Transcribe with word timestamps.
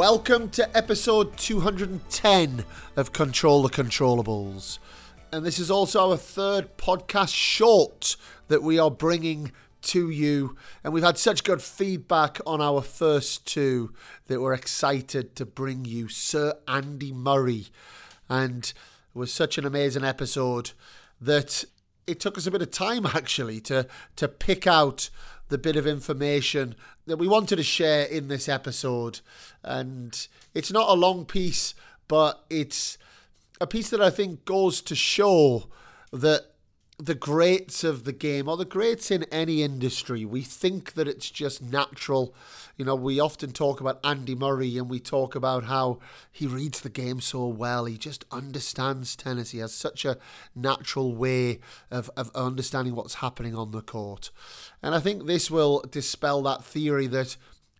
Welcome 0.00 0.48
to 0.52 0.74
episode 0.74 1.36
210 1.36 2.64
of 2.96 3.12
Control 3.12 3.62
the 3.62 3.68
Controllables. 3.68 4.78
And 5.30 5.44
this 5.44 5.58
is 5.58 5.70
also 5.70 6.12
our 6.12 6.16
third 6.16 6.78
podcast 6.78 7.34
short 7.34 8.16
that 8.48 8.62
we 8.62 8.78
are 8.78 8.90
bringing 8.90 9.52
to 9.82 10.08
you. 10.08 10.56
And 10.82 10.94
we've 10.94 11.04
had 11.04 11.18
such 11.18 11.44
good 11.44 11.60
feedback 11.60 12.38
on 12.46 12.62
our 12.62 12.80
first 12.80 13.46
two 13.46 13.92
that 14.28 14.40
we're 14.40 14.54
excited 14.54 15.36
to 15.36 15.44
bring 15.44 15.84
you 15.84 16.08
Sir 16.08 16.54
Andy 16.66 17.12
Murray. 17.12 17.66
And 18.26 18.64
it 18.64 19.18
was 19.18 19.30
such 19.30 19.58
an 19.58 19.66
amazing 19.66 20.02
episode 20.02 20.72
that 21.20 21.62
it 22.06 22.20
took 22.20 22.38
us 22.38 22.46
a 22.46 22.50
bit 22.50 22.62
of 22.62 22.70
time 22.70 23.04
actually 23.14 23.60
to 23.60 23.86
to 24.16 24.28
pick 24.28 24.66
out 24.66 25.10
the 25.50 25.58
bit 25.58 25.76
of 25.76 25.86
information 25.86 26.74
that 27.06 27.18
we 27.18 27.28
wanted 27.28 27.56
to 27.56 27.62
share 27.62 28.04
in 28.04 28.28
this 28.28 28.48
episode. 28.48 29.20
And 29.62 30.26
it's 30.54 30.72
not 30.72 30.88
a 30.88 30.94
long 30.94 31.26
piece, 31.26 31.74
but 32.08 32.44
it's 32.48 32.96
a 33.60 33.66
piece 33.66 33.90
that 33.90 34.00
I 34.00 34.10
think 34.10 34.44
goes 34.44 34.80
to 34.82 34.94
show 34.94 35.68
that 36.12 36.49
the 37.00 37.14
greats 37.14 37.82
of 37.82 38.04
the 38.04 38.12
game 38.12 38.48
or 38.48 38.56
the 38.56 38.64
greats 38.64 39.10
in 39.10 39.24
any 39.24 39.62
industry, 39.62 40.24
we 40.24 40.42
think 40.42 40.92
that 40.94 41.08
it's 41.08 41.30
just 41.30 41.62
natural. 41.62 42.34
You 42.76 42.84
know, 42.84 42.94
we 42.94 43.18
often 43.18 43.52
talk 43.52 43.80
about 43.80 44.00
Andy 44.04 44.34
Murray 44.34 44.76
and 44.76 44.88
we 44.88 45.00
talk 45.00 45.34
about 45.34 45.64
how 45.64 45.98
he 46.30 46.46
reads 46.46 46.80
the 46.80 46.90
game 46.90 47.20
so 47.20 47.46
well. 47.46 47.86
He 47.86 47.96
just 47.96 48.24
understands 48.30 49.16
tennis. 49.16 49.50
He 49.50 49.58
has 49.58 49.72
such 49.72 50.04
a 50.04 50.18
natural 50.54 51.14
way 51.14 51.60
of, 51.90 52.10
of 52.16 52.30
understanding 52.34 52.94
what's 52.94 53.14
happening 53.14 53.54
on 53.54 53.70
the 53.70 53.82
court. 53.82 54.30
And 54.82 54.94
I 54.94 55.00
think 55.00 55.26
this 55.26 55.50
will 55.50 55.82
dispel 55.90 56.42
that 56.42 56.64
theory 56.64 57.06
that 57.08 57.36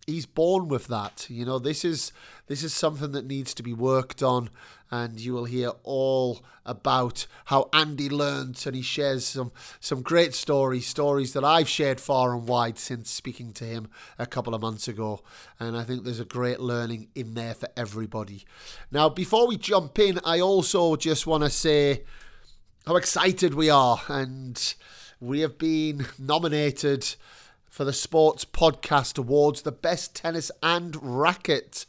he's 0.07 0.25
born 0.25 0.67
with 0.67 0.87
that. 0.87 1.27
You 1.29 1.45
know, 1.45 1.59
this 1.59 1.85
is 1.85 2.11
this 2.47 2.63
is 2.63 2.73
something 2.73 3.11
that 3.11 3.25
needs 3.25 3.53
to 3.53 3.63
be 3.63 3.73
worked 3.73 4.23
on, 4.23 4.49
and 4.91 5.19
you 5.19 5.33
will 5.33 5.45
hear 5.45 5.71
all 5.83 6.43
about 6.65 7.25
how 7.45 7.69
Andy 7.73 8.09
learns, 8.09 8.65
and 8.67 8.75
he 8.75 8.81
shares 8.81 9.25
some 9.25 9.51
some 9.79 10.01
great 10.01 10.33
stories, 10.33 10.85
stories 10.85 11.33
that 11.33 11.43
I've 11.43 11.69
shared 11.69 11.99
far 11.99 12.35
and 12.35 12.47
wide 12.47 12.77
since 12.77 13.09
speaking 13.09 13.53
to 13.53 13.63
him 13.63 13.87
a 14.19 14.25
couple 14.25 14.53
of 14.53 14.61
months 14.61 14.87
ago, 14.87 15.21
and 15.59 15.77
I 15.77 15.83
think 15.83 16.03
there's 16.03 16.19
a 16.19 16.25
great 16.25 16.59
learning 16.59 17.07
in 17.15 17.33
there 17.33 17.53
for 17.53 17.69
everybody. 17.77 18.45
Now, 18.91 19.09
before 19.09 19.47
we 19.47 19.57
jump 19.57 19.97
in, 19.97 20.19
I 20.25 20.39
also 20.39 20.95
just 20.95 21.25
want 21.25 21.43
to 21.43 21.49
say 21.49 22.03
how 22.85 22.95
excited 22.97 23.53
we 23.53 23.69
are, 23.69 24.01
and 24.07 24.75
we 25.19 25.39
have 25.39 25.57
been 25.57 26.07
nominated 26.19 27.15
for 27.69 27.85
the 27.85 27.93
Sports 27.93 28.43
Podcast 28.43 29.17
Awards, 29.17 29.61
the 29.61 29.71
Best 29.71 30.13
Tennis 30.13 30.51
and 30.61 30.97
Racket 31.01 31.85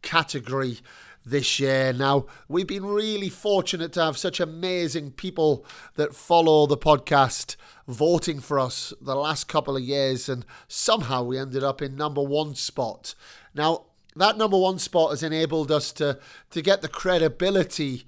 category 0.00 0.78
this 1.24 1.58
year. 1.58 1.92
Now, 1.92 2.26
we've 2.48 2.66
been 2.66 2.84
really 2.84 3.28
fortunate 3.28 3.92
to 3.94 4.02
have 4.02 4.18
such 4.18 4.40
amazing 4.40 5.12
people 5.12 5.64
that 5.94 6.14
follow 6.14 6.66
the 6.66 6.76
podcast 6.76 7.56
voting 7.88 8.40
for 8.40 8.58
us 8.58 8.92
the 9.00 9.14
last 9.14 9.48
couple 9.48 9.76
of 9.76 9.82
years, 9.82 10.28
and 10.28 10.44
somehow 10.68 11.22
we 11.22 11.38
ended 11.38 11.62
up 11.62 11.80
in 11.82 11.96
number 11.96 12.22
one 12.22 12.54
spot. 12.54 13.14
Now, 13.54 13.84
that 14.16 14.38
number 14.38 14.58
one 14.58 14.78
spot 14.78 15.10
has 15.10 15.22
enabled 15.22 15.72
us 15.72 15.92
to, 15.92 16.18
to 16.50 16.62
get 16.62 16.82
the 16.82 16.88
credibility 16.88 18.04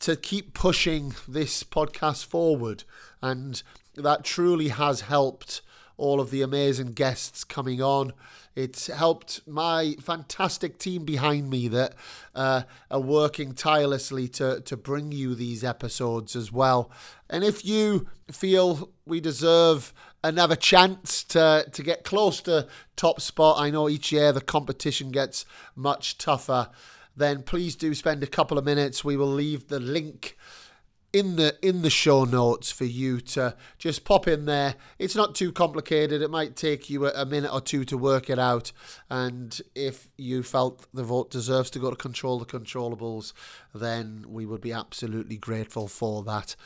to 0.00 0.16
keep 0.16 0.54
pushing 0.54 1.14
this 1.26 1.64
podcast 1.64 2.26
forward, 2.26 2.84
and 3.22 3.62
that 3.94 4.24
truly 4.24 4.68
has 4.68 5.02
helped 5.02 5.60
all 5.96 6.20
of 6.20 6.30
the 6.30 6.42
amazing 6.42 6.92
guests 6.92 7.42
coming 7.44 7.82
on. 7.82 8.12
It's 8.58 8.88
helped 8.88 9.46
my 9.46 9.94
fantastic 10.00 10.78
team 10.78 11.04
behind 11.04 11.48
me 11.48 11.68
that 11.68 11.94
uh, 12.34 12.62
are 12.90 13.00
working 13.00 13.52
tirelessly 13.52 14.26
to, 14.30 14.60
to 14.62 14.76
bring 14.76 15.12
you 15.12 15.36
these 15.36 15.62
episodes 15.62 16.34
as 16.34 16.50
well. 16.50 16.90
And 17.30 17.44
if 17.44 17.64
you 17.64 18.08
feel 18.32 18.90
we 19.06 19.20
deserve 19.20 19.94
another 20.24 20.56
chance 20.56 21.22
to, 21.24 21.68
to 21.70 21.82
get 21.84 22.02
close 22.02 22.40
to 22.42 22.66
top 22.96 23.20
spot, 23.20 23.60
I 23.60 23.70
know 23.70 23.88
each 23.88 24.10
year 24.10 24.32
the 24.32 24.40
competition 24.40 25.12
gets 25.12 25.46
much 25.76 26.18
tougher, 26.18 26.68
then 27.16 27.44
please 27.44 27.76
do 27.76 27.94
spend 27.94 28.24
a 28.24 28.26
couple 28.26 28.58
of 28.58 28.64
minutes. 28.64 29.04
We 29.04 29.16
will 29.16 29.32
leave 29.32 29.68
the 29.68 29.78
link 29.78 30.36
in 31.12 31.36
the 31.36 31.56
in 31.62 31.80
the 31.82 31.90
show 31.90 32.24
notes 32.24 32.70
for 32.70 32.84
you 32.84 33.20
to 33.20 33.54
just 33.78 34.04
pop 34.04 34.28
in 34.28 34.44
there. 34.44 34.74
It's 34.98 35.16
not 35.16 35.34
too 35.34 35.52
complicated. 35.52 36.20
It 36.20 36.30
might 36.30 36.54
take 36.54 36.90
you 36.90 37.06
a, 37.06 37.24
minute 37.24 37.52
or 37.52 37.60
two 37.60 37.84
to 37.86 37.96
work 37.96 38.28
it 38.28 38.38
out. 38.38 38.72
And 39.08 39.58
if 39.74 40.08
you 40.18 40.42
felt 40.42 40.86
the 40.92 41.02
vote 41.02 41.30
deserves 41.30 41.70
to 41.70 41.78
go 41.78 41.90
to 41.90 41.96
control 41.96 42.38
the 42.38 42.44
controllables, 42.44 43.32
then 43.74 44.26
we 44.28 44.44
would 44.44 44.60
be 44.60 44.72
absolutely 44.72 45.38
grateful 45.38 45.88
for 45.88 46.22
that. 46.24 46.56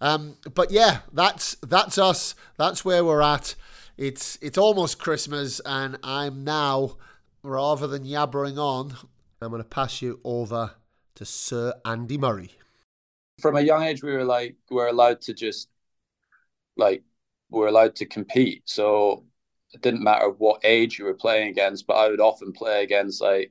Um, 0.00 0.36
but 0.52 0.70
yeah, 0.70 1.00
that's 1.12 1.56
that's 1.62 1.96
us. 1.96 2.34
That's 2.56 2.84
where 2.84 3.04
we're 3.04 3.22
at. 3.22 3.54
It's 3.96 4.36
it's 4.42 4.58
almost 4.58 4.98
Christmas, 4.98 5.60
and 5.64 5.96
I'm 6.02 6.42
now 6.42 6.96
rather 7.44 7.86
than 7.86 8.04
yabbering 8.04 8.56
on, 8.56 8.96
I'm 9.40 9.50
going 9.50 9.62
to 9.62 9.68
pass 9.68 10.02
you 10.02 10.20
over 10.24 10.72
to 11.14 11.24
Sir 11.24 11.74
Andy 11.84 12.18
Murray 12.18 12.50
from 13.40 13.56
a 13.56 13.60
young 13.60 13.82
age 13.82 14.02
we 14.02 14.12
were 14.12 14.24
like 14.24 14.56
we 14.70 14.76
were 14.76 14.88
allowed 14.88 15.20
to 15.22 15.34
just 15.34 15.68
like 16.76 17.02
we 17.50 17.60
were 17.60 17.68
allowed 17.68 17.96
to 17.96 18.06
compete. 18.06 18.62
So 18.66 19.24
it 19.72 19.82
didn't 19.82 20.02
matter 20.02 20.28
what 20.30 20.60
age 20.64 20.98
you 20.98 21.04
were 21.04 21.14
playing 21.14 21.48
against 21.48 21.86
but 21.86 21.94
i 21.94 22.06
would 22.08 22.20
often 22.20 22.52
play 22.52 22.82
against 22.82 23.22
like 23.22 23.50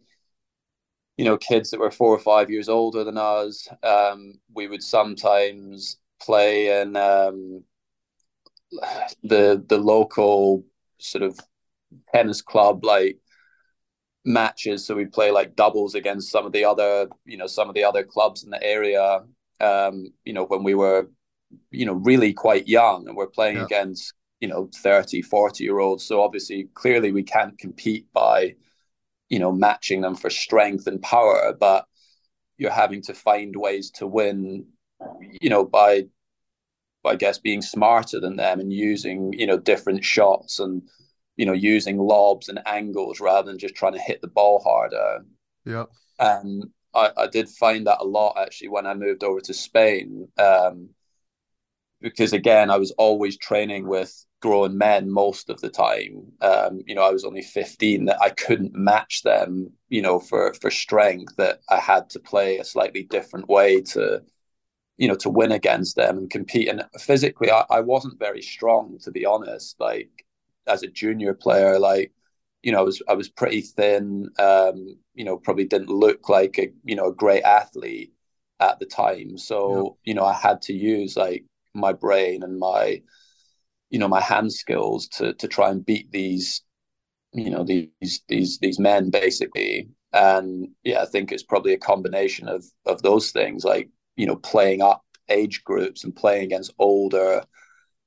you 1.18 1.26
know 1.26 1.38
kids 1.38 1.70
that 1.70 1.80
were 1.80 1.92
four 1.92 2.14
or 2.16 2.20
five 2.20 2.50
years 2.50 2.70
older 2.70 3.04
than 3.04 3.18
us. 3.18 3.68
Um, 3.84 4.34
we 4.56 4.68
would 4.68 4.82
sometimes 4.82 5.98
play 6.20 6.82
in 6.82 6.96
um, 6.96 7.64
the 9.22 9.64
the 9.68 9.78
local 9.78 10.66
sort 11.00 11.24
of 11.24 11.40
tennis 12.14 12.42
club 12.42 12.84
like 12.84 13.20
matches. 14.26 14.86
So 14.86 14.96
we 14.96 15.06
play 15.06 15.30
like 15.30 15.56
doubles 15.56 15.96
against 15.96 16.32
some 16.32 16.46
of 16.46 16.54
the 16.54 16.66
other 16.66 17.08
you 17.26 17.38
know 17.38 17.48
some 17.48 17.70
of 17.70 17.76
the 17.76 17.84
other 17.84 18.04
clubs 18.04 18.44
in 18.44 18.50
the 18.50 18.64
area 18.64 19.20
um, 19.62 20.08
you 20.26 20.34
know, 20.34 20.46
when 20.46 20.64
we 20.64 20.76
were, 20.76 21.08
you 21.70 21.86
know, 21.86 21.94
really 21.94 22.34
quite 22.34 22.68
young 22.68 23.08
and 23.08 23.16
we're 23.16 23.28
playing 23.28 23.58
yeah. 23.58 23.66
against, 23.66 24.14
you 24.40 24.48
know, 24.48 24.70
30, 24.76 25.22
40 25.22 25.64
year 25.64 25.80
olds. 25.80 26.06
So 26.06 26.22
obviously, 26.22 26.70
clearly 26.74 27.12
we 27.12 27.24
can't 27.24 27.58
compete 27.58 28.12
by, 28.12 28.56
you 29.30 29.40
know, 29.40 29.52
matching 29.52 30.02
them 30.02 30.16
for 30.16 30.30
strength 30.30 30.88
and 30.88 31.02
power, 31.02 31.56
but 31.58 31.86
you're 32.58 32.72
having 32.72 33.02
to 33.04 33.14
find 33.14 33.56
ways 33.56 33.92
to 33.92 34.08
win, 34.08 34.66
you 35.42 35.50
know, 35.50 35.64
by, 35.64 36.06
I 37.06 37.16
guess, 37.16 37.38
being 37.38 37.62
smarter 37.62 38.20
than 38.20 38.36
them 38.36 38.60
and 38.60 38.74
using, 38.74 39.34
you 39.34 39.48
know, 39.48 39.58
different 39.58 40.04
shots 40.04 40.60
and, 40.60 40.82
you 41.38 41.46
know, 41.46 41.54
using 41.54 41.98
lobs 41.98 42.50
and 42.50 42.60
angles 42.66 43.20
rather 43.20 43.50
than 43.50 43.60
just 43.60 43.76
trying 43.76 43.94
to 43.94 44.00
hit 44.00 44.22
the 44.22 44.28
ball 44.28 44.62
harder. 44.64 45.26
Yeah. 45.66 45.86
And 46.20 46.66
I, 46.94 47.12
I 47.18 47.28
did 47.28 47.50
find 47.50 47.88
that 47.88 48.00
a 48.02 48.06
lot 48.06 48.38
actually 48.38 48.70
when 48.70 48.86
I 48.86 48.94
moved 48.94 49.24
over 49.24 49.42
to 49.42 49.54
Spain. 49.54 50.28
Um, 50.38 50.90
because 52.02 52.34
again, 52.34 52.70
I 52.72 52.78
was 52.78 52.92
always 52.92 53.38
training 53.38 53.88
with 53.88 54.26
grown 54.42 54.78
men 54.78 55.10
most 55.12 55.50
of 55.50 55.62
the 55.62 55.70
time. 55.70 56.32
Um, 56.42 56.82
you 56.88 56.96
know, 56.96 57.04
I 57.04 57.12
was 57.12 57.24
only 57.26 57.44
15 57.44 58.06
that 58.06 58.22
I 58.22 58.30
couldn't 58.30 58.74
match 58.74 59.22
them, 59.24 59.72
you 59.90 60.02
know, 60.02 60.20
for 60.20 60.54
for 60.56 60.72
strength 60.72 61.36
that 61.38 61.62
I 61.70 61.78
had 61.78 62.10
to 62.12 62.20
play 62.20 62.58
a 62.58 62.64
slightly 62.66 63.04
different 63.04 63.48
way 63.48 63.82
to, 63.94 64.24
you 64.98 65.08
know, 65.10 65.16
to 65.18 65.30
win 65.30 65.52
against 65.54 65.96
them 65.98 66.18
and 66.18 66.30
compete. 66.30 66.70
And 66.70 66.84
physically 67.00 67.52
I, 67.52 67.66
I 67.70 67.82
wasn't 67.82 68.20
very 68.20 68.42
strong, 68.42 69.00
to 69.04 69.12
be 69.12 69.26
honest. 69.26 69.80
Like 69.80 70.10
as 70.68 70.84
a 70.84 70.88
junior 70.88 71.34
player, 71.36 71.80
like 71.80 72.14
you 72.64 72.72
know, 72.72 72.80
I 72.80 72.84
was 72.84 73.02
I 73.08 73.14
was 73.14 73.30
pretty 73.30 73.62
thin. 73.62 74.30
Um, 74.38 74.98
you 75.14 75.26
know, 75.26 75.38
probably 75.38 75.66
didn't 75.66 75.90
look 75.90 76.30
like 76.30 76.58
a 76.60 76.70
you 76.84 76.96
know 76.96 77.08
a 77.08 77.14
great 77.14 77.44
athlete 77.44 78.14
at 78.60 78.80
the 78.80 78.86
time. 78.86 79.38
So 79.38 79.98
yeah. 80.06 80.12
you 80.12 80.14
know, 80.14 80.26
I 80.26 80.34
had 80.34 80.62
to 80.64 80.74
use 80.74 81.18
like 81.18 81.46
my 81.74 81.94
brain 81.94 82.44
and 82.44 82.60
my 82.60 83.02
you 83.90 84.00
know 84.00 84.08
my 84.08 84.22
hand 84.22 84.54
skills 84.54 85.08
to 85.10 85.34
to 85.34 85.48
try 85.48 85.70
and 85.70 85.86
beat 85.86 86.12
these 86.12 86.62
you 87.34 87.50
know 87.50 87.64
these 87.64 88.22
these 88.28 88.60
these 88.60 88.80
men 88.80 89.10
basically. 89.10 89.90
And 90.14 90.68
yeah, 90.84 91.02
I 91.02 91.06
think 91.06 91.32
it's 91.32 91.44
probably 91.44 91.74
a 91.74 91.80
combination 91.80 92.48
of 92.48 92.66
of 92.86 93.02
those 93.02 93.32
things, 93.32 93.64
like 93.64 93.90
you 94.18 94.26
know, 94.26 94.36
playing 94.36 94.82
up 94.82 95.04
age 95.30 95.64
groups 95.64 96.04
and 96.04 96.16
playing 96.16 96.44
against 96.44 96.74
older 96.78 97.44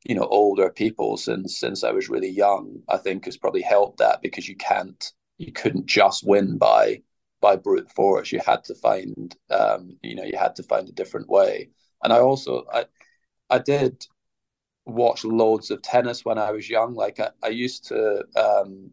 you 0.05 0.15
know 0.15 0.27
older 0.27 0.71
people 0.71 1.17
since 1.17 1.59
since 1.59 1.85
I 1.85 1.93
was 1.93 2.09
really 2.09 2.29
young 2.31 2.83
I 2.89 2.99
think 2.99 3.25
has 3.25 3.37
probably 3.37 3.63
helped 3.63 3.99
that 3.99 4.23
because 4.23 4.49
you 4.49 4.57
can't 4.57 5.13
you 5.39 5.53
couldn't 5.53 5.87
just 5.87 6.27
win 6.27 6.59
by 6.59 7.03
by 7.41 7.57
brute 7.57 7.91
force. 7.93 8.33
You 8.33 8.41
had 8.45 8.65
to 8.65 8.75
find 8.75 9.37
um 9.51 9.97
you 10.03 10.15
know 10.15 10.25
you 10.25 10.37
had 10.39 10.57
to 10.57 10.63
find 10.63 10.89
a 10.89 10.93
different 10.93 11.29
way. 11.29 11.71
And 12.03 12.13
I 12.13 12.19
also 12.21 12.65
I 12.73 12.87
I 13.51 13.59
did 13.59 14.07
watch 14.87 15.25
loads 15.25 15.71
of 15.71 15.83
tennis 15.83 16.25
when 16.25 16.39
I 16.39 16.53
was 16.53 16.69
young. 16.69 16.95
Like 16.95 17.21
I, 17.21 17.31
I 17.43 17.49
used 17.49 17.87
to 17.89 18.25
um 18.37 18.91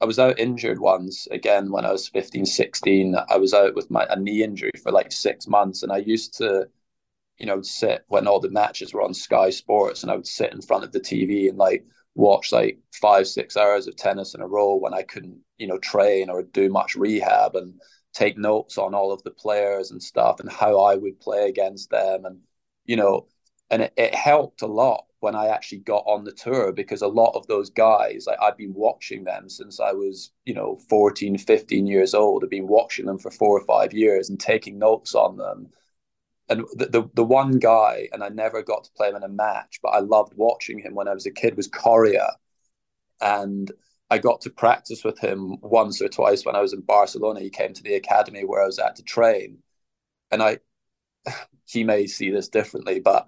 I 0.00 0.06
was 0.06 0.18
out 0.18 0.38
injured 0.38 0.80
once 0.80 1.26
again 1.30 1.70
when 1.70 1.84
I 1.84 1.92
was 1.92 2.08
15, 2.08 2.46
16. 2.46 3.16
I 3.28 3.36
was 3.36 3.52
out 3.52 3.74
with 3.74 3.90
my 3.90 4.06
a 4.08 4.16
knee 4.18 4.42
injury 4.42 4.70
for 4.82 4.92
like 4.92 5.12
six 5.12 5.46
months, 5.46 5.82
and 5.82 5.92
I 5.92 5.98
used 5.98 6.36
to, 6.38 6.68
you 7.40 7.46
know, 7.46 7.62
sit 7.62 8.04
when 8.08 8.26
all 8.26 8.38
the 8.38 8.50
matches 8.50 8.92
were 8.92 9.02
on 9.02 9.14
Sky 9.14 9.50
Sports, 9.50 10.02
and 10.02 10.12
I 10.12 10.16
would 10.16 10.26
sit 10.26 10.52
in 10.52 10.60
front 10.60 10.84
of 10.84 10.92
the 10.92 11.00
TV 11.00 11.48
and 11.48 11.56
like 11.56 11.84
watch 12.14 12.52
like 12.52 12.78
five, 12.92 13.26
six 13.26 13.56
hours 13.56 13.86
of 13.86 13.96
tennis 13.96 14.34
in 14.34 14.42
a 14.42 14.46
row 14.46 14.76
when 14.76 14.92
I 14.92 15.02
couldn't, 15.02 15.38
you 15.56 15.66
know, 15.66 15.78
train 15.78 16.28
or 16.28 16.42
do 16.42 16.68
much 16.68 16.94
rehab 16.96 17.56
and 17.56 17.80
take 18.12 18.36
notes 18.36 18.76
on 18.76 18.94
all 18.94 19.10
of 19.10 19.22
the 19.22 19.30
players 19.30 19.90
and 19.90 20.02
stuff 20.02 20.40
and 20.40 20.52
how 20.52 20.80
I 20.80 20.96
would 20.96 21.18
play 21.18 21.48
against 21.48 21.90
them. 21.90 22.26
And, 22.26 22.40
you 22.84 22.96
know, 22.96 23.26
and 23.70 23.82
it, 23.82 23.94
it 23.96 24.14
helped 24.14 24.62
a 24.62 24.66
lot 24.66 25.04
when 25.20 25.34
I 25.34 25.46
actually 25.48 25.78
got 25.78 26.04
on 26.06 26.24
the 26.24 26.32
tour 26.32 26.72
because 26.72 27.00
a 27.00 27.08
lot 27.08 27.34
of 27.36 27.46
those 27.46 27.70
guys, 27.70 28.24
like 28.26 28.38
I've 28.42 28.56
been 28.58 28.74
watching 28.74 29.24
them 29.24 29.48
since 29.48 29.80
I 29.80 29.92
was, 29.92 30.32
you 30.44 30.52
know, 30.52 30.78
14, 30.90 31.38
15 31.38 31.86
years 31.86 32.12
old. 32.12 32.44
I've 32.44 32.50
been 32.50 32.68
watching 32.68 33.06
them 33.06 33.18
for 33.18 33.30
four 33.30 33.58
or 33.58 33.64
five 33.64 33.94
years 33.94 34.28
and 34.28 34.38
taking 34.38 34.78
notes 34.78 35.14
on 35.14 35.36
them. 35.36 35.68
And 36.50 36.64
the, 36.74 36.86
the, 36.86 37.10
the 37.14 37.24
one 37.24 37.58
guy, 37.58 38.08
and 38.12 38.24
I 38.24 38.28
never 38.28 38.62
got 38.62 38.84
to 38.84 38.90
play 38.96 39.08
him 39.08 39.16
in 39.16 39.22
a 39.22 39.28
match, 39.28 39.78
but 39.82 39.90
I 39.90 40.00
loved 40.00 40.32
watching 40.36 40.80
him 40.80 40.94
when 40.94 41.08
I 41.08 41.14
was 41.14 41.24
a 41.24 41.30
kid, 41.30 41.56
was 41.56 41.68
Coria. 41.68 42.36
And 43.20 43.70
I 44.10 44.18
got 44.18 44.40
to 44.42 44.50
practice 44.50 45.04
with 45.04 45.18
him 45.20 45.56
once 45.62 46.02
or 46.02 46.08
twice 46.08 46.44
when 46.44 46.56
I 46.56 46.60
was 46.60 46.72
in 46.72 46.80
Barcelona. 46.80 47.40
He 47.40 47.50
came 47.50 47.72
to 47.72 47.82
the 47.82 47.94
academy 47.94 48.44
where 48.44 48.62
I 48.62 48.66
was 48.66 48.80
at 48.80 48.96
to 48.96 49.04
train. 49.04 49.58
And 50.32 50.42
I, 50.42 50.58
he 51.66 51.84
may 51.84 52.06
see 52.08 52.30
this 52.30 52.48
differently, 52.48 52.98
but 52.98 53.26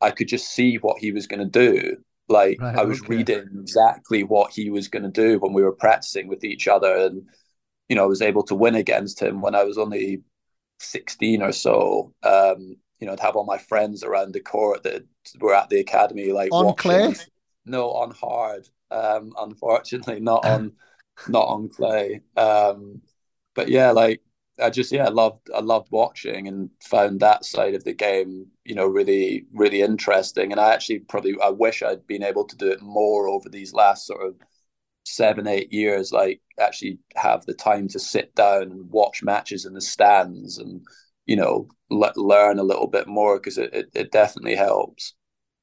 I 0.00 0.10
could 0.10 0.28
just 0.28 0.50
see 0.50 0.76
what 0.76 0.98
he 0.98 1.12
was 1.12 1.26
going 1.26 1.40
to 1.40 1.46
do. 1.46 1.96
Like 2.28 2.60
right, 2.60 2.76
I 2.76 2.84
was 2.84 3.00
okay. 3.00 3.16
reading 3.16 3.48
exactly 3.60 4.22
what 4.22 4.52
he 4.52 4.68
was 4.68 4.88
going 4.88 5.04
to 5.04 5.08
do 5.08 5.38
when 5.38 5.52
we 5.52 5.62
were 5.62 5.72
practicing 5.72 6.28
with 6.28 6.44
each 6.44 6.68
other, 6.68 6.94
and 6.94 7.22
you 7.88 7.96
know, 7.96 8.04
I 8.04 8.06
was 8.06 8.20
able 8.20 8.42
to 8.44 8.54
win 8.54 8.74
against 8.74 9.20
him 9.20 9.40
when 9.40 9.54
I 9.54 9.64
was 9.64 9.78
only 9.78 10.20
sixteen 10.78 11.42
or 11.42 11.52
so. 11.52 12.14
Um, 12.22 12.76
you 12.98 13.06
know, 13.06 13.12
I'd 13.12 13.20
have 13.20 13.36
all 13.36 13.44
my 13.44 13.58
friends 13.58 14.02
around 14.02 14.32
the 14.32 14.40
court 14.40 14.82
that 14.82 15.04
were 15.40 15.54
at 15.54 15.70
the 15.70 15.80
academy, 15.80 16.32
like 16.32 16.50
on 16.52 16.66
watching. 16.66 16.76
clay. 16.76 17.14
No, 17.64 17.90
on 17.90 18.10
hard. 18.10 18.68
Um, 18.90 19.32
unfortunately, 19.38 20.20
not 20.20 20.44
on, 20.44 20.72
not 21.28 21.46
on 21.48 21.68
clay. 21.68 22.22
Um, 22.36 23.02
but 23.54 23.68
yeah, 23.68 23.90
like 23.92 24.22
I 24.60 24.70
just 24.70 24.92
yeah, 24.92 25.06
I 25.06 25.10
loved 25.10 25.50
I 25.54 25.60
loved 25.60 25.88
watching 25.90 26.48
and 26.48 26.70
found 26.82 27.20
that 27.20 27.44
side 27.44 27.74
of 27.74 27.84
the 27.84 27.92
game, 27.92 28.46
you 28.64 28.74
know, 28.74 28.86
really 28.86 29.46
really 29.52 29.82
interesting. 29.82 30.52
And 30.52 30.60
I 30.60 30.72
actually 30.74 31.00
probably 31.00 31.36
I 31.42 31.50
wish 31.50 31.82
I'd 31.82 32.06
been 32.06 32.22
able 32.22 32.44
to 32.46 32.56
do 32.56 32.70
it 32.70 32.82
more 32.82 33.28
over 33.28 33.48
these 33.48 33.72
last 33.72 34.06
sort 34.06 34.26
of 34.26 34.34
seven 35.14 35.46
eight 35.46 35.72
years. 35.72 36.12
Like 36.12 36.40
actually 36.58 36.98
have 37.16 37.44
the 37.46 37.54
time 37.54 37.88
to 37.88 37.98
sit 37.98 38.34
down 38.34 38.62
and 38.62 38.90
watch 38.90 39.22
matches 39.22 39.64
in 39.64 39.74
the 39.74 39.80
stands 39.80 40.58
and 40.58 40.82
you 41.26 41.36
know 41.36 41.68
le- 41.90 42.12
learn 42.16 42.58
a 42.58 42.64
little 42.64 42.88
bit 42.88 43.06
more 43.06 43.38
because 43.38 43.58
it, 43.58 43.72
it 43.72 43.90
it 43.94 44.12
definitely 44.12 44.54
helps. 44.54 45.14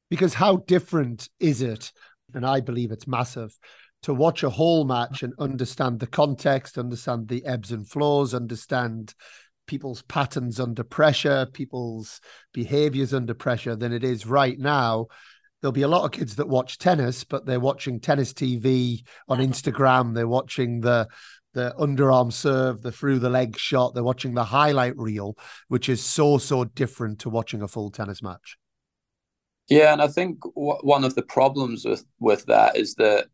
Because 0.09 0.33
how 0.33 0.57
different 0.57 1.29
is 1.39 1.61
it? 1.61 1.91
And 2.33 2.45
I 2.45 2.59
believe 2.59 2.91
it's 2.91 3.07
massive 3.07 3.57
to 4.03 4.13
watch 4.13 4.43
a 4.43 4.49
whole 4.51 4.85
match 4.85 5.23
and 5.23 5.33
understand 5.39 5.99
the 5.99 6.05
context, 6.05 6.77
understand 6.77 7.27
the 7.27 7.43
ebbs 7.43 7.71
and 7.71 7.89
flows, 7.89 8.35
understand 8.35 9.15
people's 9.65 10.03
patterns 10.03 10.59
under 10.59 10.83
pressure, 10.83 11.47
people's 11.51 12.21
behaviors 12.53 13.15
under 13.15 13.33
pressure 13.33 13.75
than 13.75 13.91
it 13.91 14.03
is 14.03 14.27
right 14.27 14.59
now. 14.59 15.07
There'll 15.65 15.71
be 15.71 15.81
a 15.81 15.87
lot 15.87 16.05
of 16.05 16.11
kids 16.11 16.35
that 16.35 16.47
watch 16.47 16.77
tennis, 16.77 17.23
but 17.23 17.47
they're 17.47 17.59
watching 17.59 17.99
tennis 17.99 18.33
TV 18.33 19.03
on 19.27 19.39
Instagram. 19.39 20.13
They're 20.13 20.27
watching 20.27 20.81
the 20.81 21.07
the 21.55 21.73
underarm 21.79 22.31
serve, 22.31 22.83
the 22.83 22.91
through 22.91 23.17
the 23.17 23.31
leg 23.31 23.57
shot. 23.57 23.95
They're 23.95 24.03
watching 24.03 24.35
the 24.35 24.43
highlight 24.43 24.95
reel, 24.95 25.35
which 25.67 25.89
is 25.89 26.03
so 26.05 26.37
so 26.37 26.65
different 26.65 27.21
to 27.21 27.31
watching 27.31 27.63
a 27.63 27.67
full 27.67 27.89
tennis 27.89 28.21
match. 28.21 28.59
Yeah, 29.67 29.91
and 29.91 30.03
I 30.03 30.07
think 30.07 30.39
w- 30.43 30.77
one 30.83 31.03
of 31.03 31.15
the 31.15 31.23
problems 31.23 31.83
with 31.83 32.05
with 32.19 32.45
that 32.45 32.77
is 32.77 32.93
that 32.99 33.25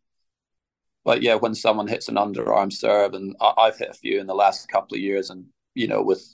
but 1.04 1.22
yeah, 1.22 1.36
when 1.36 1.54
someone 1.54 1.90
hits 1.90 2.08
an 2.08 2.16
underarm 2.16 2.72
serve, 2.72 3.14
and 3.14 3.36
I, 3.42 3.66
have 3.66 3.78
hit 3.78 3.90
a 3.90 3.94
few 3.94 4.22
in 4.22 4.28
the 4.28 4.34
last 4.34 4.70
couple 4.70 4.96
of 4.96 5.02
years, 5.02 5.32
and 5.32 5.48
you 5.76 5.90
know, 5.90 6.02
with 6.02 6.26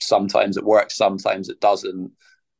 sometimes 0.00 0.56
it 0.56 0.64
works, 0.64 0.96
sometimes 0.96 1.48
it 1.48 1.60
doesn't. 1.60 2.10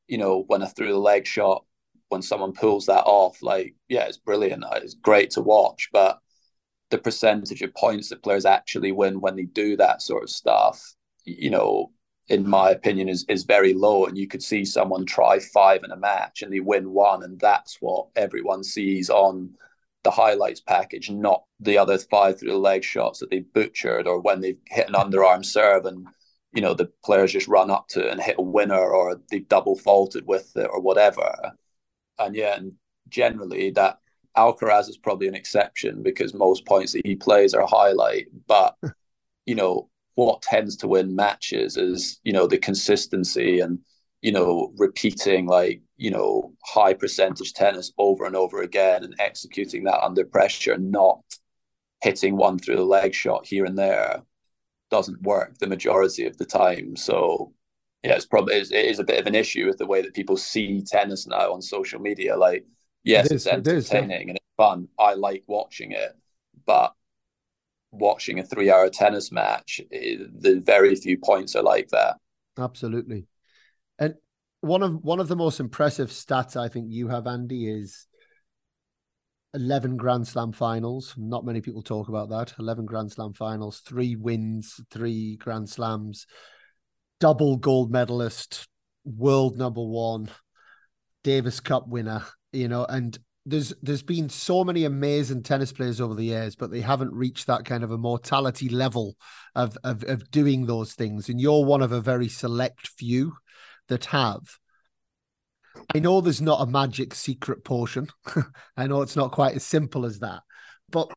You 0.07 0.19
know, 0.19 0.45
when 0.47 0.63
I 0.63 0.67
through 0.67 0.93
the 0.93 0.99
leg 0.99 1.27
shot, 1.27 1.65
when 2.09 2.23
someone 2.23 2.53
pulls 2.53 2.87
that 2.87 3.05
off, 3.05 3.43
like 3.43 3.75
yeah, 3.89 4.05
it's 4.05 4.19
brilliant. 4.19 4.65
Uh, 4.65 4.81
it's 4.83 4.95
great 4.95 5.31
to 5.31 5.43
watch, 5.43 5.89
but 5.93 6.21
the 6.91 6.99
percentage 6.99 7.63
of 7.63 7.75
points 7.75 8.11
that 8.11 8.23
players 8.23 8.47
actually 8.47 8.93
win 8.93 9.21
when 9.21 9.37
they 9.37 9.45
do 9.45 9.77
that 9.77 10.03
sort 10.03 10.23
of 10.23 10.31
stuff, 10.31 10.95
you 11.25 11.51
know, 11.51 11.91
in 12.29 12.49
my 12.49 12.71
opinion, 12.71 13.09
is 13.09 13.25
is 13.29 13.45
very 13.45 13.75
low. 13.75 14.07
And 14.07 14.17
you 14.17 14.29
could 14.29 14.43
see 14.43 14.65
someone 14.65 15.07
try 15.07 15.39
five 15.39 15.85
in 15.85 15.91
a 15.91 15.97
match 15.97 16.43
and 16.43 16.53
they 16.53 16.61
win 16.61 16.91
one, 16.91 17.23
and 17.23 17.39
that's 17.41 17.79
what 17.81 18.09
everyone 18.17 18.65
sees 18.65 19.11
on 19.11 19.55
the 20.05 20.11
highlights 20.13 20.61
package, 20.61 21.11
not 21.11 21.43
the 21.59 21.79
other 21.79 21.99
five 21.99 22.39
through 22.39 22.51
the 22.51 22.57
leg 22.57 22.85
shots 22.85 23.19
that 23.19 23.31
they 23.31 23.41
butchered 23.41 24.07
or 24.07 24.21
when 24.21 24.41
they've 24.41 24.61
hit 24.69 24.89
an 24.89 24.95
underarm 24.95 25.45
serve 25.45 25.85
and 25.85 26.07
you 26.53 26.63
know 26.63 26.75
the 26.75 26.91
players 27.05 27.33
just 27.33 27.49
run 27.49 27.71
up 27.71 27.89
to 27.89 28.07
it 28.07 28.13
and 28.13 28.21
hit 28.23 28.37
a 28.39 28.43
winner 28.43 28.79
or 28.81 29.21
they 29.31 29.41
double 29.41 29.77
faulted 29.77 30.25
with 30.27 30.57
it 30.57 30.69
or 30.73 30.81
whatever. 30.81 31.53
And 32.19 32.35
yeah, 32.35 32.57
and 32.57 32.73
generally 33.09 33.71
that 33.73 33.99
Alcaraz 34.37 34.89
is 34.89 34.99
probably 34.99 35.29
an 35.29 35.35
exception 35.35 36.03
because 36.03 36.35
most 36.35 36.67
points 36.67 36.93
that 36.93 37.07
he 37.07 37.17
plays 37.17 37.55
are 37.55 37.63
a 37.63 37.67
highlight. 37.67 38.27
But 38.47 38.77
you 39.47 39.55
know 39.55 39.89
what 40.15 40.43
tends 40.43 40.77
to 40.77 40.89
win 40.89 41.15
matches 41.15 41.77
is 41.77 42.21
you 42.25 42.33
know 42.33 42.47
the 42.47 42.59
consistency 42.59 43.61
and 43.61 43.79
you 44.23 44.33
know 44.33 44.73
repeating 44.77 45.47
like 45.47 45.83
you 45.97 46.11
know, 46.11 46.53
high 46.65 46.95
percentage 46.95 47.53
tennis 47.55 47.93
over 47.99 48.27
and 48.27 48.37
over 48.37 48.63
again 48.63 49.03
and 49.03 49.15
executing 49.19 49.85
that 49.85 50.05
under 50.05 50.25
pressure, 50.25 50.77
not 50.77 51.21
hitting 52.03 52.37
one 52.37 52.59
through 52.59 52.77
the 52.77 52.85
leg 52.85 53.15
shot 53.15 53.47
here 53.47 53.65
and 53.65 53.79
there 53.79 54.23
doesn't 54.91 55.23
work 55.23 55.57
the 55.59 55.67
majority 55.67 56.27
of 56.27 56.37
the 56.37 56.45
time. 56.45 56.97
So 56.97 57.53
yeah, 58.07 58.15
it's 58.15 58.27
probably 58.27 58.55
it 58.55 58.71
is 58.73 59.01
a 59.01 59.05
bit 59.05 59.19
of 59.19 59.27
an 59.27 59.35
issue 59.35 59.67
with 59.67 59.79
the 59.79 59.87
way 59.87 60.01
that 60.01 60.15
people 60.15 60.37
see 60.37 60.81
tennis 60.81 61.27
now 61.27 61.53
on 61.53 61.61
social 61.61 62.01
media. 62.01 62.37
Like, 62.37 62.65
yes, 63.03 63.27
it 63.27 63.33
is, 63.33 63.47
it's 63.47 63.53
entertaining 63.53 64.11
it 64.11 64.15
is, 64.15 64.29
and 64.29 64.37
it's 64.37 64.47
fun. 64.57 64.89
I 64.97 65.15
like 65.15 65.43
watching 65.49 65.91
it, 65.91 66.13
but 66.67 66.95
watching 67.91 68.39
a 68.39 68.45
three-hour 68.45 68.91
tennis 68.91 69.33
match, 69.33 69.81
the 69.91 70.63
very 70.65 70.95
few 70.95 71.19
points 71.19 71.57
are 71.57 71.65
like 71.65 71.89
that. 71.89 72.17
Absolutely. 72.57 73.27
And 73.99 74.15
one 74.61 74.85
of 74.85 75.03
one 75.03 75.19
of 75.19 75.27
the 75.27 75.35
most 75.35 75.59
impressive 75.59 76.11
stats 76.11 76.57
I 76.57 76.69
think 76.69 76.87
you 76.91 77.09
have, 77.09 77.27
Andy, 77.27 77.69
is 77.69 78.07
11 79.53 79.97
Grand 79.97 80.29
Slam 80.29 80.53
finals. 80.53 81.13
Not 81.17 81.45
many 81.45 81.61
people 81.61 81.83
talk 81.83 82.09
about 82.09 82.29
that. 82.29 82.55
11 82.61 82.87
Grand 82.87 83.11
Slam 83.11 83.33
finals, 83.33 83.81
three 83.81 84.15
wins, 84.15 84.81
three 84.93 85.35
Grand 85.39 85.69
Slams, 85.69 86.29
double 87.21 87.57
gold 87.57 87.91
medalist, 87.91 88.67
world 89.05 89.57
number 89.57 89.83
one, 89.83 90.31
Davis 91.25 91.61
Cup 91.61 91.89
winner, 91.89 92.25
you 92.53 92.69
know, 92.69 92.85
and 92.85 93.19
there's 93.47 93.73
there's 93.81 94.03
been 94.03 94.29
so 94.29 94.65
many 94.65 94.85
amazing 94.85 95.43
tennis 95.43 95.73
players 95.73 96.01
over 96.01 96.15
the 96.15 96.25
years, 96.25 96.57
but 96.57 96.71
they 96.71 96.81
haven't 96.81 97.13
reached 97.15 97.47
that 97.47 97.65
kind 97.65 97.85
of 97.85 97.93
a 97.93 97.99
mortality 97.99 98.69
level 98.69 99.17
of, 99.55 99.79
of 99.85 100.03
of 100.05 100.31
doing 100.31 100.67
those 100.67 100.95
things. 100.95 101.29
And 101.29 101.41
you're 101.41 101.65
one 101.65 101.83
of 101.83 101.93
a 101.93 102.01
very 102.01 102.29
select 102.29 102.89
few 102.89 103.35
that 103.89 104.07
have. 104.07 104.43
I 105.95 106.01
know 106.01 106.21
there's 106.21 106.43
not 106.43 106.61
a 106.61 106.71
magic 106.71 107.15
secret 107.15 107.65
potion. 107.65 108.09
I 108.77 108.89
know 108.89 109.03
it's 109.03 109.17
not 109.17 109.31
quite 109.31 109.55
as 109.55 109.65
simple 109.65 110.07
as 110.07 110.19
that. 110.21 110.43
But 110.91 111.13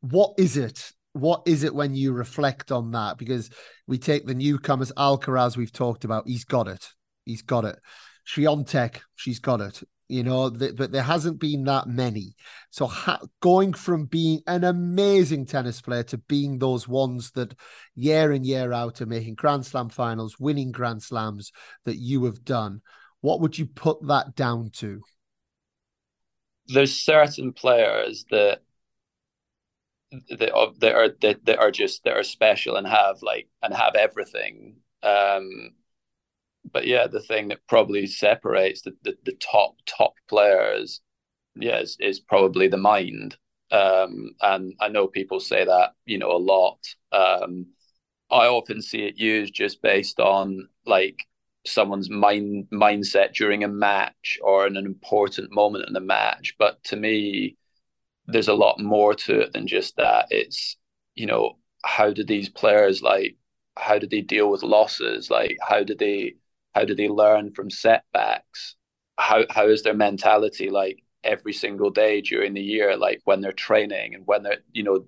what 0.00 0.34
is 0.38 0.56
it? 0.56 0.90
What 1.14 1.42
is 1.46 1.64
it 1.64 1.74
when 1.74 1.94
you 1.94 2.12
reflect 2.12 2.70
on 2.70 2.92
that? 2.92 3.18
Because 3.18 3.50
we 3.86 3.98
take 3.98 4.26
the 4.26 4.34
newcomers, 4.34 4.92
Alcaraz, 4.96 5.56
we've 5.56 5.72
talked 5.72 6.04
about, 6.04 6.28
he's 6.28 6.44
got 6.44 6.68
it. 6.68 6.86
He's 7.24 7.42
got 7.42 7.64
it. 7.64 7.78
Swiatek, 8.26 9.00
she's 9.16 9.38
got 9.38 9.60
it 9.60 9.82
you 10.08 10.22
know, 10.22 10.50
th- 10.50 10.76
but 10.76 10.92
there 10.92 11.02
hasn't 11.02 11.40
been 11.40 11.64
that 11.64 11.86
many. 11.86 12.36
So 12.70 12.86
ha- 12.86 13.20
going 13.40 13.72
from 13.72 14.04
being 14.04 14.42
an 14.46 14.64
amazing 14.64 15.46
tennis 15.46 15.80
player 15.80 16.02
to 16.04 16.18
being 16.18 16.58
those 16.58 16.86
ones 16.86 17.30
that 17.32 17.54
year 17.94 18.32
in 18.32 18.44
year 18.44 18.72
out 18.72 19.00
are 19.00 19.06
making 19.06 19.34
Grand 19.34 19.64
Slam 19.64 19.88
finals, 19.88 20.38
winning 20.38 20.72
Grand 20.72 21.02
Slams 21.02 21.52
that 21.84 21.96
you 21.96 22.24
have 22.24 22.44
done, 22.44 22.82
what 23.22 23.40
would 23.40 23.58
you 23.58 23.66
put 23.66 24.06
that 24.06 24.34
down 24.34 24.70
to? 24.74 25.00
There's 26.66 26.94
certain 26.94 27.52
players 27.52 28.26
that 28.30 28.60
that 30.30 30.52
are 30.52 30.72
that 31.20 31.44
that 31.44 31.58
are 31.58 31.70
just 31.70 32.04
that 32.04 32.16
are 32.16 32.22
special 32.22 32.76
and 32.76 32.86
have 32.86 33.22
like 33.22 33.48
and 33.62 33.74
have 33.74 33.94
everything. 33.94 34.76
Um, 35.02 35.72
but 36.72 36.86
yeah, 36.86 37.06
the 37.06 37.20
thing 37.20 37.48
that 37.48 37.66
probably 37.68 38.06
separates 38.06 38.82
the, 38.82 38.92
the, 39.02 39.14
the 39.24 39.32
top 39.34 39.76
top 39.86 40.14
players, 40.28 41.00
yeah, 41.56 41.80
is, 41.80 41.96
is 42.00 42.20
probably 42.20 42.68
the 42.68 42.76
mind. 42.76 43.36
Um, 43.70 44.30
and 44.40 44.74
I 44.80 44.88
know 44.88 45.06
people 45.06 45.40
say 45.40 45.64
that, 45.64 45.92
you 46.04 46.18
know, 46.18 46.30
a 46.30 46.38
lot. 46.38 46.78
Um, 47.12 47.66
I 48.30 48.46
often 48.46 48.80
see 48.82 49.04
it 49.04 49.18
used 49.18 49.54
just 49.54 49.82
based 49.82 50.20
on 50.20 50.68
like 50.86 51.18
someone's 51.66 52.10
mind 52.10 52.66
mindset 52.72 53.34
during 53.34 53.64
a 53.64 53.68
match 53.68 54.38
or 54.42 54.66
in 54.66 54.76
an 54.76 54.86
important 54.86 55.52
moment 55.52 55.86
in 55.86 55.92
the 55.92 56.00
match. 56.00 56.54
But 56.58 56.82
to 56.84 56.96
me, 56.96 57.56
there's 58.26 58.48
a 58.48 58.54
lot 58.54 58.80
more 58.80 59.14
to 59.14 59.40
it 59.40 59.52
than 59.52 59.66
just 59.66 59.96
that. 59.96 60.26
It's, 60.30 60.76
you 61.14 61.26
know, 61.26 61.58
how 61.84 62.12
do 62.12 62.24
these 62.24 62.48
players 62.48 63.02
like 63.02 63.36
how 63.76 63.98
do 63.98 64.06
they 64.06 64.20
deal 64.20 64.50
with 64.50 64.62
losses? 64.62 65.30
Like 65.30 65.56
how 65.62 65.82
do 65.84 65.94
they 65.94 66.36
how 66.74 66.84
do 66.84 66.94
they 66.94 67.08
learn 67.08 67.52
from 67.52 67.70
setbacks? 67.70 68.76
How 69.18 69.44
how 69.50 69.68
is 69.68 69.82
their 69.82 69.94
mentality 69.94 70.70
like 70.70 71.02
every 71.22 71.52
single 71.52 71.90
day 71.90 72.20
during 72.20 72.54
the 72.54 72.62
year, 72.62 72.96
like 72.96 73.20
when 73.24 73.40
they're 73.40 73.52
training 73.52 74.14
and 74.14 74.26
when 74.26 74.42
they're, 74.42 74.58
you 74.72 74.82
know, 74.82 75.06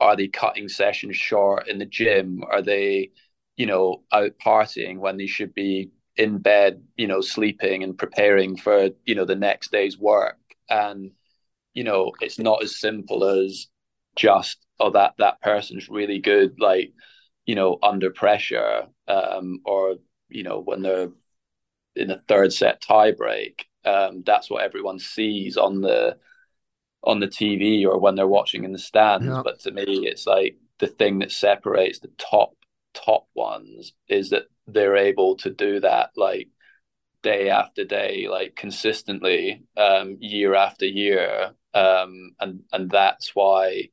are 0.00 0.16
they 0.16 0.28
cutting 0.28 0.68
sessions 0.68 1.16
short 1.16 1.68
in 1.68 1.78
the 1.78 1.86
gym? 1.86 2.42
Are 2.50 2.62
they, 2.62 3.10
you 3.56 3.66
know, 3.66 4.02
out 4.12 4.32
partying 4.44 4.98
when 4.98 5.16
they 5.18 5.26
should 5.26 5.54
be 5.54 5.90
in 6.16 6.38
bed, 6.38 6.82
you 6.96 7.06
know, 7.06 7.20
sleeping 7.20 7.82
and 7.82 7.98
preparing 7.98 8.56
for, 8.56 8.90
you 9.04 9.14
know, 9.14 9.24
the 9.26 9.36
next 9.36 9.70
day's 9.72 9.98
work? 9.98 10.38
And, 10.68 11.12
you 11.74 11.84
know, 11.84 12.12
it's 12.20 12.38
not 12.38 12.62
as 12.62 12.78
simple 12.78 13.24
as 13.24 13.66
just, 14.16 14.58
oh, 14.78 14.90
that 14.90 15.14
that 15.18 15.40
person's 15.40 15.88
really 15.88 16.18
good, 16.18 16.58
like, 16.58 16.92
you 17.46 17.54
know, 17.54 17.78
under 17.82 18.10
pressure, 18.10 18.86
um, 19.08 19.60
or, 19.64 19.96
you 20.28 20.42
know, 20.42 20.60
when 20.60 20.82
they're 20.82 21.08
in 21.96 22.10
a 22.10 22.22
third 22.28 22.52
set 22.52 22.80
tie 22.80 23.12
break 23.12 23.66
um, 23.84 24.22
that's 24.26 24.50
what 24.50 24.62
everyone 24.62 24.98
sees 24.98 25.56
on 25.56 25.80
the 25.80 26.16
on 27.02 27.20
the 27.20 27.26
TV 27.26 27.86
or 27.86 27.98
when 27.98 28.14
they're 28.14 28.26
watching 28.26 28.64
in 28.64 28.72
the 28.72 28.78
stands. 28.78 29.26
Yeah. 29.26 29.40
But 29.42 29.60
to 29.60 29.70
me, 29.70 30.06
it's 30.06 30.26
like 30.26 30.56
the 30.78 30.86
thing 30.86 31.20
that 31.20 31.32
separates 31.32 31.98
the 31.98 32.10
top 32.18 32.54
top 32.92 33.26
ones 33.34 33.92
is 34.08 34.30
that 34.30 34.44
they're 34.66 34.96
able 34.96 35.36
to 35.36 35.50
do 35.50 35.80
that 35.80 36.10
like 36.16 36.48
day 37.22 37.50
after 37.50 37.84
day, 37.84 38.26
like 38.28 38.56
consistently, 38.56 39.62
um, 39.76 40.16
year 40.20 40.54
after 40.54 40.86
year, 40.86 41.52
um, 41.74 42.32
and 42.40 42.62
and 42.72 42.90
that's 42.90 43.34
why, 43.34 43.90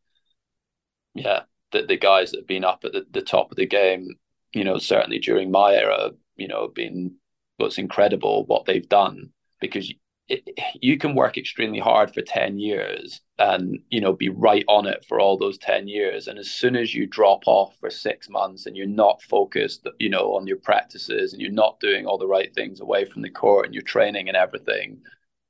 yeah, 1.13 1.41
the 1.71 1.83
the 1.83 1.97
guys 1.97 2.31
that 2.31 2.39
have 2.39 2.47
been 2.47 2.65
up 2.65 2.83
at 2.85 2.93
the, 2.93 3.05
the 3.11 3.21
top 3.21 3.51
of 3.51 3.57
the 3.57 3.65
game, 3.67 4.09
you 4.53 4.63
know, 4.63 4.77
certainly 4.77 5.19
during 5.19 5.51
my 5.51 5.73
era, 5.75 6.11
you 6.35 6.47
know, 6.47 6.67
been 6.69 7.15
what's 7.57 7.77
incredible 7.77 8.45
what 8.45 8.65
they've 8.65 8.87
done 8.89 9.31
because 9.59 9.91
it, 10.29 10.47
you 10.81 10.97
can 10.97 11.15
work 11.15 11.37
extremely 11.37 11.79
hard 11.79 12.13
for 12.13 12.21
10 12.21 12.59
years 12.59 13.21
and 13.39 13.79
you 13.89 14.01
know 14.01 14.13
be 14.13 14.29
right 14.29 14.65
on 14.67 14.85
it 14.85 15.05
for 15.07 15.19
all 15.19 15.37
those 15.37 15.57
10 15.57 15.87
years. 15.87 16.27
And 16.27 16.37
as 16.37 16.49
soon 16.49 16.75
as 16.75 16.93
you 16.93 17.07
drop 17.07 17.43
off 17.45 17.77
for 17.79 17.89
6 17.89 18.29
months 18.29 18.65
and 18.65 18.75
you're 18.75 18.87
not 18.87 19.21
focused 19.21 19.87
you 19.99 20.09
know 20.09 20.35
on 20.35 20.47
your 20.47 20.57
practices 20.57 21.33
and 21.33 21.41
you're 21.41 21.51
not 21.51 21.79
doing 21.79 22.05
all 22.05 22.17
the 22.17 22.27
right 22.27 22.53
things 22.53 22.81
away 22.81 23.05
from 23.05 23.21
the 23.21 23.29
court 23.29 23.65
and 23.65 23.73
your 23.73 23.83
training 23.83 24.27
and 24.27 24.37
everything 24.37 25.01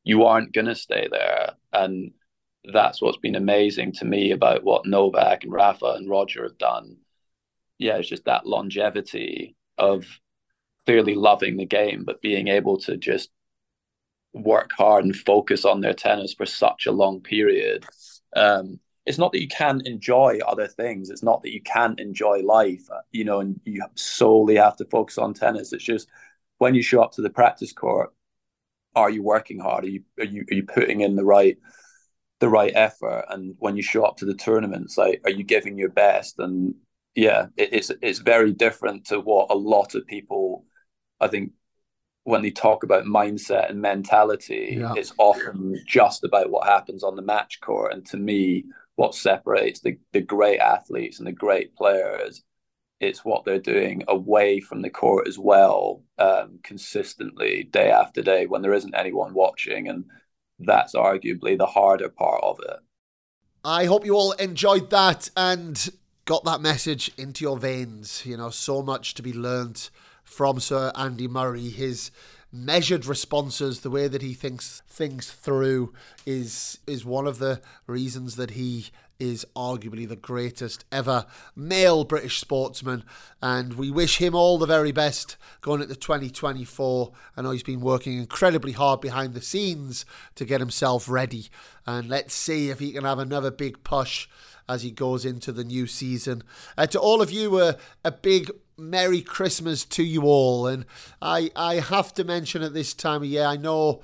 you 0.04 0.24
aren't 0.24 0.54
going 0.54 0.68
to 0.68 0.76
stay 0.76 1.08
there. 1.12 1.52
And 1.74 2.12
that's 2.72 3.02
what's 3.02 3.18
been 3.18 3.36
amazing 3.36 3.92
to 3.94 4.06
me 4.06 4.32
about 4.32 4.64
what 4.64 4.86
Novak 4.86 5.44
and 5.44 5.52
Rafa 5.52 5.94
and 5.98 6.10
Roger 6.10 6.44
have 6.44 6.58
done. 6.58 6.98
Yeah 7.80 7.98
it's 7.98 8.10
just 8.10 8.26
that 8.26 8.46
longevity 8.46 9.56
of 9.78 10.06
clearly 10.86 11.16
loving 11.16 11.58
the 11.58 11.66
game 11.66 12.04
but 12.06 12.22
being 12.22 12.48
able 12.48 12.78
to 12.80 12.96
just 12.98 13.30
work 14.44 14.72
hard 14.78 15.04
and 15.06 15.16
focus 15.16 15.66
on 15.66 15.82
their 15.82 15.94
tennis 15.94 16.34
for 16.34 16.46
such 16.46 16.86
a 16.86 16.92
long 16.92 17.22
period. 17.22 17.86
Um, 18.36 18.80
it's 19.06 19.18
not 19.18 19.32
that 19.32 19.42
you 19.42 19.48
can't 19.48 19.88
enjoy 19.88 20.40
other 20.46 20.68
things. 20.68 21.10
It's 21.10 21.24
not 21.24 21.42
that 21.44 21.54
you 21.54 21.62
can't 21.62 22.00
enjoy 22.00 22.42
life, 22.42 22.88
you 23.12 23.24
know, 23.24 23.40
and 23.40 23.60
you 23.64 23.82
solely 23.96 24.56
have 24.58 24.76
to 24.78 24.86
focus 24.86 25.18
on 25.18 25.34
tennis. 25.34 25.72
It's 25.72 25.84
just 25.84 26.10
when 26.58 26.76
you 26.76 26.82
show 26.82 27.02
up 27.02 27.14
to 27.14 27.22
the 27.22 27.30
practice 27.30 27.72
court, 27.72 28.14
are 28.96 29.10
you 29.10 29.24
working 29.24 29.60
hard? 29.60 29.86
Are 29.86 29.90
you 29.90 30.04
are 30.20 30.26
you 30.26 30.44
are 30.52 30.56
you 30.56 30.64
putting 30.64 31.02
in 31.02 31.16
the 31.16 31.24
right 31.24 31.58
the 32.40 32.50
right 32.50 32.72
effort? 32.76 33.26
And 33.30 33.56
when 33.60 33.78
you 33.78 33.84
show 33.84 34.04
up 34.04 34.18
to 34.18 34.26
the 34.26 34.34
tournaments, 34.34 34.98
like 34.98 35.22
are 35.24 35.32
you 35.32 35.44
giving 35.44 35.78
your 35.78 35.90
best? 35.90 36.40
And 36.40 36.76
yeah, 37.16 37.48
it, 37.56 37.70
it's 37.74 37.92
it's 38.02 38.20
very 38.20 38.52
different 38.52 39.06
to 39.08 39.20
what 39.20 39.52
a 39.52 39.56
lot 39.56 39.96
of 39.96 40.06
people 40.06 40.66
I 41.20 41.28
think 41.28 41.52
when 42.28 42.42
they 42.42 42.52
talk 42.52 42.84
about 42.84 43.06
mindset 43.06 43.70
and 43.70 43.80
mentality, 43.80 44.76
yeah. 44.82 44.94
it's 44.98 45.14
often 45.18 45.82
just 45.88 46.26
about 46.26 46.50
what 46.50 46.68
happens 46.68 47.02
on 47.02 47.16
the 47.16 47.22
match 47.22 47.62
court. 47.62 47.94
And 47.94 48.06
to 48.08 48.18
me, 48.18 48.66
what 48.98 49.16
separates 49.16 49.80
the, 49.80 49.98
the 50.12 50.20
great 50.20 50.60
athletes 50.60 51.20
and 51.20 51.28
the 51.28 51.32
great 51.32 51.74
players, 51.78 52.44
it's 53.00 53.24
what 53.24 53.46
they're 53.46 53.60
doing 53.60 54.04
away 54.10 54.60
from 54.60 54.82
the 54.82 54.90
court 54.90 55.26
as 55.26 55.40
well, 55.40 56.04
um, 56.18 56.60
consistently, 56.64 57.64
day 57.72 57.92
after 57.92 58.22
day, 58.22 58.46
when 58.46 58.62
there 58.62 58.74
isn't 58.74 58.94
anyone 58.94 59.34
watching. 59.34 59.88
And 59.88 60.04
that's 60.60 60.96
arguably 60.96 61.58
the 61.58 61.66
harder 61.66 62.10
part 62.10 62.44
of 62.44 62.60
it. 62.60 62.80
I 63.64 63.86
hope 63.86 64.06
you 64.06 64.16
all 64.16 64.34
enjoyed 64.34 64.90
that 64.90 65.30
and 65.38 65.92
got 66.26 66.44
that 66.44 66.60
message 66.60 67.10
into 67.18 67.46
your 67.46 67.58
veins. 67.58 68.26
You 68.26 68.36
know, 68.36 68.50
so 68.50 68.82
much 68.82 69.14
to 69.14 69.24
be 69.24 69.32
learned 69.32 69.90
from 70.28 70.60
Sir 70.60 70.92
Andy 70.94 71.28
Murray. 71.28 71.70
His 71.70 72.12
measured 72.52 73.06
responses, 73.06 73.80
the 73.80 73.90
way 73.90 74.08
that 74.08 74.22
he 74.22 74.34
thinks 74.34 74.84
things 74.88 75.32
through, 75.32 75.94
is 76.26 76.80
is 76.86 77.06
one 77.06 77.26
of 77.26 77.40
the 77.40 77.62
reasons 77.88 78.36
that 78.36 78.52
he 78.52 78.88
is 79.20 79.48
arguably 79.56 80.08
the 80.08 80.16
greatest 80.16 80.86
ever 80.92 81.26
male 81.56 82.04
British 82.04 82.40
sportsman, 82.40 83.04
and 83.42 83.74
we 83.74 83.90
wish 83.90 84.18
him 84.18 84.36
all 84.36 84.58
the 84.58 84.68
very 84.68 84.92
best 84.92 85.38
going 85.62 85.82
into 85.82 85.96
2024. 85.96 87.12
I 87.36 87.42
know 87.42 87.52
he's 87.52 87.64
been 87.64 87.82
working 87.82 88.18
incredibly 88.18 88.74
hard 88.74 89.02
behind 89.02 89.34
the 89.34 89.42
scenes 89.42 90.06
to 90.36 90.46
get 90.46 90.60
himself 90.60 91.10
ready, 91.10 91.48
and 91.88 92.10
let's 92.10 92.36
see 92.36 92.70
if 92.70 92.80
he 92.80 92.92
can 92.92 93.06
have 93.06 93.18
another 93.18 93.50
big 93.50 93.84
push 93.84 94.28
as 94.70 94.84
he 94.84 94.92
goes 94.92 95.26
into 95.26 95.52
the 95.52 95.64
new 95.64 95.88
season. 95.88 96.44
Uh, 96.78 96.86
to 96.86 97.00
all 97.00 97.22
of 97.22 97.32
you, 97.32 97.58
uh, 97.58 97.74
a 98.04 98.12
big 98.12 98.52
Merry 98.78 99.22
Christmas 99.22 99.86
to 99.86 100.04
you 100.04 100.24
all. 100.24 100.68
And 100.68 100.86
I, 101.22 101.52
I 101.56 101.76
have 101.76 102.14
to 102.16 102.24
mention 102.24 102.62
at 102.62 102.74
this 102.74 102.94
time 102.94 103.24
of 103.24 103.28
year, 103.28 103.46
I 103.46 103.58
know 103.58 104.02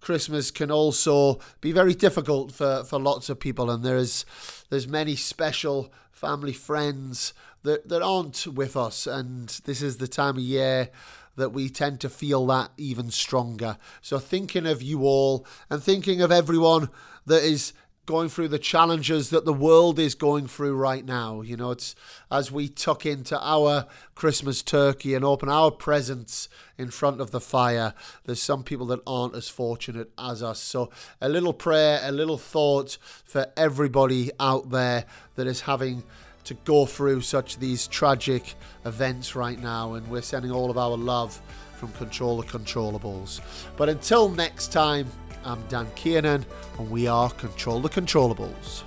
Christmas 0.00 0.50
can 0.50 0.70
also 0.70 1.40
be 1.60 1.72
very 1.72 1.94
difficult 1.94 2.52
for, 2.52 2.84
for 2.84 2.98
lots 2.98 3.28
of 3.28 3.40
people, 3.40 3.70
and 3.70 3.82
there's 3.82 4.24
there's 4.70 4.86
many 4.86 5.16
special 5.16 5.92
family 6.10 6.52
friends 6.52 7.34
that, 7.62 7.88
that 7.88 8.02
aren't 8.02 8.46
with 8.46 8.76
us, 8.76 9.06
and 9.06 9.48
this 9.64 9.82
is 9.82 9.96
the 9.96 10.08
time 10.08 10.36
of 10.36 10.42
year 10.42 10.90
that 11.36 11.50
we 11.50 11.68
tend 11.68 12.00
to 12.00 12.08
feel 12.08 12.46
that 12.46 12.70
even 12.76 13.10
stronger. 13.10 13.76
So 14.00 14.18
thinking 14.18 14.66
of 14.66 14.80
you 14.80 15.02
all 15.02 15.46
and 15.68 15.82
thinking 15.82 16.22
of 16.22 16.32
everyone 16.32 16.88
that 17.26 17.42
is 17.42 17.72
going 18.06 18.28
through 18.28 18.48
the 18.48 18.58
challenges 18.58 19.30
that 19.30 19.44
the 19.44 19.52
world 19.52 19.98
is 19.98 20.14
going 20.14 20.46
through 20.46 20.74
right 20.74 21.04
now. 21.04 21.42
You 21.42 21.56
know, 21.56 21.72
it's 21.72 21.94
as 22.30 22.50
we 22.50 22.68
tuck 22.68 23.04
into 23.04 23.38
our 23.40 23.86
Christmas 24.14 24.62
turkey 24.62 25.14
and 25.14 25.24
open 25.24 25.48
our 25.48 25.70
presents 25.70 26.48
in 26.78 26.90
front 26.90 27.20
of 27.20 27.32
the 27.32 27.40
fire, 27.40 27.92
there's 28.24 28.40
some 28.40 28.62
people 28.62 28.86
that 28.86 29.00
aren't 29.06 29.34
as 29.34 29.48
fortunate 29.48 30.10
as 30.18 30.42
us. 30.42 30.60
So, 30.60 30.90
a 31.20 31.28
little 31.28 31.52
prayer, 31.52 32.00
a 32.02 32.12
little 32.12 32.38
thought 32.38 32.96
for 33.24 33.46
everybody 33.56 34.30
out 34.38 34.70
there 34.70 35.04
that 35.34 35.46
is 35.46 35.62
having 35.62 36.04
to 36.44 36.54
go 36.54 36.86
through 36.86 37.20
such 37.20 37.58
these 37.58 37.88
tragic 37.88 38.54
events 38.84 39.34
right 39.34 39.60
now. 39.60 39.94
And 39.94 40.06
we're 40.08 40.22
sending 40.22 40.52
all 40.52 40.70
of 40.70 40.78
our 40.78 40.96
love 40.96 41.40
from 41.74 41.92
Control 41.92 42.40
the 42.40 42.46
Controllables. 42.46 43.40
But 43.76 43.88
until 43.88 44.28
next 44.28 44.72
time, 44.72 45.06
I'm 45.46 45.62
Dan 45.68 45.86
Kiernan, 45.94 46.44
and 46.76 46.90
we 46.90 47.06
are 47.06 47.30
Control 47.30 47.80
the 47.80 47.88
Controllables. 47.88 48.82